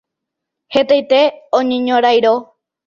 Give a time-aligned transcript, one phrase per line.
[0.77, 1.21] Hetaite
[1.61, 2.37] oñeñorãirõ.